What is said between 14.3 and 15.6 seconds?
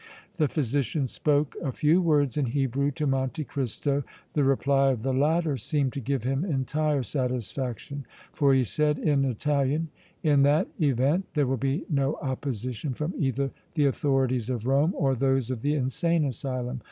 of Rome or those